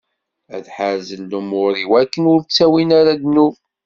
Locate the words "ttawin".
2.41-2.89